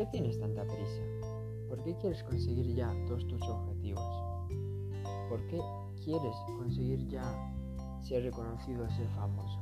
[0.00, 1.02] qué tienes tanta prisa?
[1.68, 4.00] ¿Por qué quieres conseguir ya todos tus objetivos?
[5.28, 5.60] ¿Por qué
[6.02, 7.22] quieres conseguir ya
[8.00, 9.60] ser reconocido, ser famoso?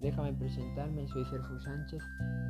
[0.00, 2.02] Déjame presentarme, soy Cerfu Sánchez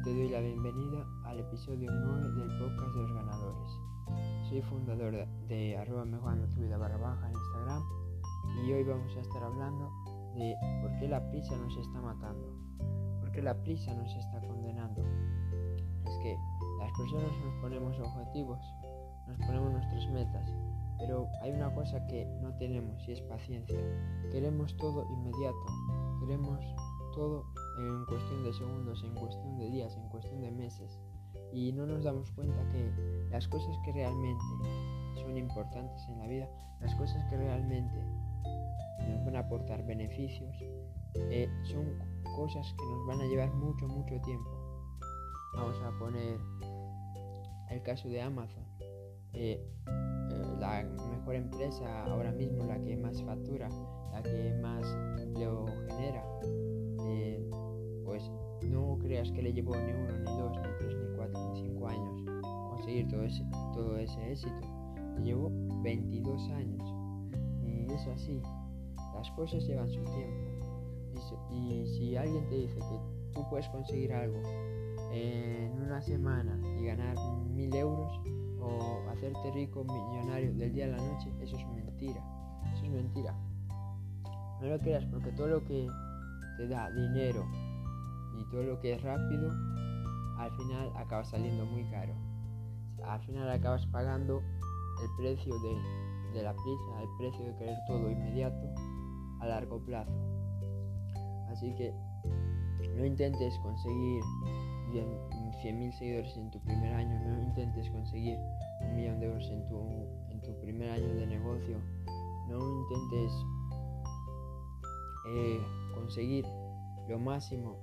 [0.04, 3.70] te doy la bienvenida al episodio 9 del podcast de los ganadores.
[4.48, 7.82] Soy fundador de arroba mejorando tu vida barra baja en Instagram
[8.64, 9.90] y hoy vamos a estar hablando
[10.34, 12.54] de por qué la prisa nos está matando,
[13.20, 15.04] por qué la prisa nos está condenando.
[16.08, 16.38] Es que
[16.78, 18.60] las personas nos ponemos objetivos,
[19.26, 20.50] nos ponemos nuestras metas,
[20.98, 23.78] pero hay una cosa que no tenemos y es paciencia.
[24.32, 25.66] Queremos todo inmediato,
[26.20, 26.60] queremos
[27.14, 27.44] todo
[27.78, 30.98] en cuestión de segundos, en cuestión de días, en cuestión de meses.
[31.52, 32.92] Y no nos damos cuenta que
[33.30, 34.44] las cosas que realmente
[35.14, 36.48] son importantes en la vida,
[36.80, 38.02] las cosas que realmente
[39.08, 40.56] nos van a aportar beneficios,
[41.30, 41.98] eh, son
[42.36, 44.57] cosas que nos van a llevar mucho, mucho tiempo.
[45.54, 46.38] Vamos a poner
[47.70, 48.64] el caso de Amazon.
[49.32, 53.68] Eh, eh, la mejor empresa ahora mismo, la que más factura,
[54.12, 54.86] la que más
[55.20, 56.24] empleo genera,
[58.04, 58.30] pues
[58.62, 61.88] no creas que le llevó ni uno, ni dos, ni tres, ni cuatro, ni cinco
[61.88, 62.38] años
[62.78, 64.66] conseguir todo ese, todo ese éxito.
[65.16, 65.50] Le llevó
[65.82, 66.94] 22 años.
[67.62, 68.40] Y es así.
[69.14, 70.48] Las cosas llevan su tiempo.
[71.50, 73.00] Y, si alguien te dice que
[73.34, 74.40] tú puedes conseguir algo
[75.12, 77.16] en una semana y ganar
[77.50, 78.20] mil euros
[78.60, 82.22] o hacerte rico, millonario del día a la noche, eso es mentira.
[82.74, 83.34] Eso es mentira.
[84.60, 85.86] No lo creas porque todo lo que
[86.56, 87.46] te da dinero
[88.38, 89.50] y todo lo que es rápido,
[90.38, 92.14] al final acaba saliendo muy caro.
[93.04, 94.42] Al final acabas pagando
[95.02, 98.74] el precio de, la prisa, el precio de querer todo inmediato
[99.40, 100.12] a largo plazo.
[101.48, 101.92] Así que
[102.96, 104.22] no intentes conseguir
[104.92, 108.38] 100.000 seguidores en tu primer año, no intentes conseguir
[108.80, 109.78] un millón de euros en tu,
[110.30, 111.78] en tu primer año de negocio,
[112.48, 113.32] no intentes
[115.30, 115.60] eh,
[115.94, 116.46] conseguir
[117.08, 117.76] lo máximo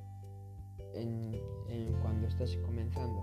[0.95, 1.39] en,
[2.01, 3.21] cuando estás comenzando,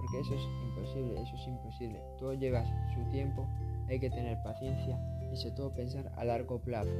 [0.00, 2.02] porque eso es imposible, eso es imposible.
[2.18, 2.64] Todo lleva
[2.94, 3.46] su tiempo,
[3.88, 4.98] hay que tener paciencia
[5.32, 6.92] y sobre todo pensar a largo plazo.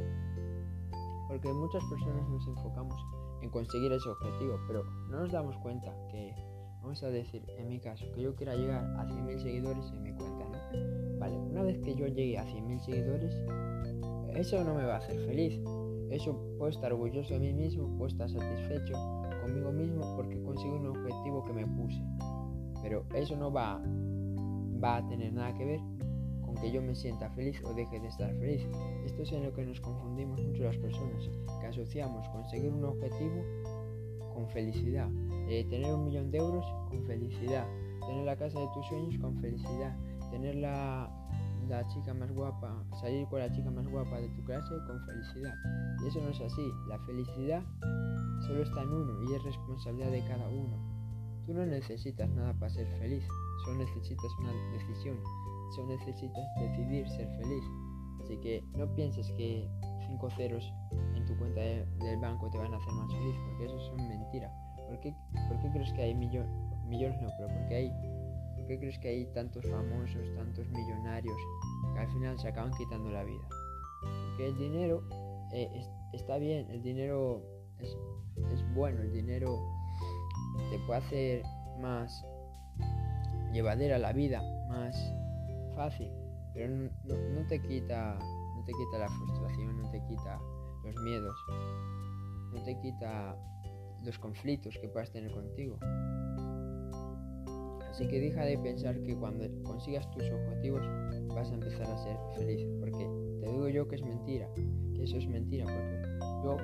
[1.28, 2.96] Porque muchas personas nos enfocamos
[3.42, 6.34] en conseguir ese objetivo, pero no nos damos cuenta que,
[6.82, 10.12] vamos a decir, en mi caso, que yo quiera llegar a 100.000 seguidores en mi
[10.12, 11.18] cuenta, ¿no?
[11.18, 13.34] Vale, una vez que yo llegue a 100.000 seguidores,
[14.34, 15.60] eso no me va a hacer feliz.
[16.10, 18.94] Eso puedo estar orgulloso de mí mismo, puedo estar satisfecho,
[19.42, 22.02] conmigo mismo porque consigo un objetivo que me puse.
[22.82, 23.82] Pero eso no va,
[24.82, 25.80] va a tener nada que ver
[26.48, 28.66] con que yo me sienta feliz o deje de estar feliz.
[29.04, 31.28] Esto es en lo que nos confundimos mucho las personas,
[31.60, 33.44] que asociamos conseguir un objetivo
[34.34, 35.10] con felicidad,
[35.48, 37.66] eh, tener un millón de euros con felicidad,
[38.06, 39.94] tener la casa de tus sueños con felicidad,
[40.30, 41.10] tener la,
[41.68, 45.54] la chica más guapa, salir con la chica más guapa de tu clase con felicidad.
[46.02, 46.66] Y eso no es así.
[46.88, 47.62] La felicidad
[48.46, 50.78] solo está en uno y es responsabilidad de cada uno.
[51.44, 53.24] Tú no necesitas nada para ser feliz,
[53.64, 55.18] solo necesitas una decisión,
[55.74, 57.64] solo necesitas decidir ser feliz.
[58.22, 59.68] Así que no pienses que
[60.06, 60.72] cinco ceros
[61.14, 64.52] en tu cuenta del banco te van a hacer más feliz, porque eso es mentira.
[64.88, 65.14] ¿Por qué,
[65.72, 66.50] crees que hay millones?
[66.86, 67.92] Millones no, pero porque hay
[68.56, 71.36] ¿Por qué crees que hay tantos famosos, tantos millonarios
[71.94, 73.48] que al final se acaban quitando la vida?
[74.02, 75.02] Porque el dinero
[75.52, 77.42] eh, está bien, el dinero
[77.78, 77.96] es,
[78.74, 79.58] bueno, el dinero
[80.70, 81.42] te puede hacer
[81.80, 82.24] más
[83.52, 84.94] llevadera la vida, más
[85.78, 86.10] fácil,
[86.54, 90.40] pero no, te quita no te quita la frustración, no te quita
[90.84, 91.36] los miedos,
[92.52, 93.36] no te quita
[94.02, 95.78] los conflictos que puedas tener contigo.
[97.88, 100.82] Así que deja de pensar que cuando consigas tus objetivos
[101.28, 103.08] vas a empezar a ser feliz, porque
[103.40, 104.48] te digo yo que es mentira,
[104.94, 106.02] que eso es mentira, porque
[106.42, 106.56] yo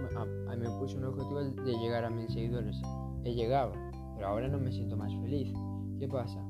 [0.59, 2.77] me puse un objetivo de llegar a mil seguidores,
[3.23, 3.73] he llegado,
[4.17, 5.53] pero ahora no me siento más feliz.
[6.01, 6.45] ¿Qué pasa?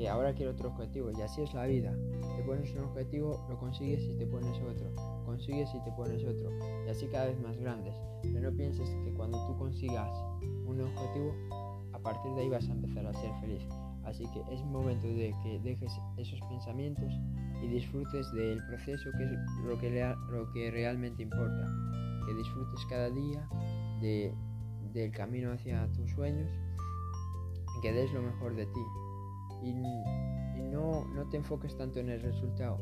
[0.00, 1.94] Que ahora quiero otro objetivo y así es la vida.
[2.34, 4.94] Te pones un objetivo, lo consigues y te pones otro,
[5.26, 6.50] consigues y te pones otro,
[6.86, 7.94] y así cada vez más grandes.
[8.22, 10.10] Pero no pienses que cuando tú consigas
[10.64, 11.34] un objetivo,
[11.92, 13.62] a partir de ahí vas a empezar a ser feliz.
[14.04, 17.12] Así que es momento de que dejes esos pensamientos
[17.62, 19.30] y disfrutes del proceso que es
[19.66, 21.68] lo que, lo que realmente importa.
[22.26, 23.46] Que disfrutes cada día
[24.00, 24.32] de,
[24.94, 26.50] del camino hacia tus sueños
[27.82, 29.09] que des lo mejor de ti.
[29.62, 32.78] Y, no, no te enfoques tanto en el resultado,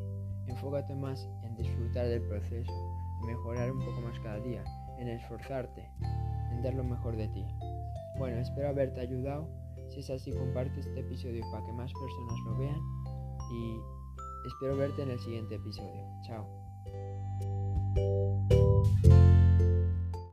[0.46, 2.72] enfócate más en disfrutar del proceso,
[3.20, 4.62] en mejorar un poco más cada día,
[4.98, 5.90] en esforzarte,
[6.52, 7.46] en dar lo mejor de ti.
[8.18, 9.48] Bueno, espero haberte ayudado
[9.88, 12.80] si Si es así, comparte este episodio para que más personas lo vean
[13.50, 13.80] y
[14.46, 16.04] espero verte en el siguiente episodio.
[16.22, 16.46] Chao.